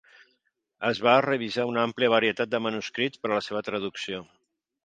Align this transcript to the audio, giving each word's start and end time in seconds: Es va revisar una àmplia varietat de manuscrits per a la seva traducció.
Es 0.89 1.01
va 1.07 1.13
revisar 1.25 1.67
una 1.73 1.83
àmplia 1.89 2.11
varietat 2.15 2.51
de 2.55 2.63
manuscrits 2.69 3.23
per 3.27 3.33
a 3.33 3.37
la 3.37 3.47
seva 3.49 3.63
traducció. 3.69 4.27